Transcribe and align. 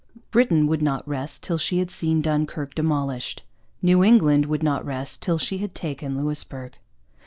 Britain 0.31 0.65
would 0.65 0.81
not 0.81 1.07
rest 1.07 1.43
till 1.43 1.59
she 1.59 1.77
had 1.77 1.91
seen 1.91 2.23
Dunkirk 2.23 2.73
demolished. 2.73 3.43
New 3.83 4.03
England 4.03 4.47
would 4.47 4.63
not 4.63 4.83
rest 4.83 5.21
till 5.21 5.37
she 5.37 5.59
had 5.59 5.75
taken 5.75 6.17
Louisbourg. 6.17 6.79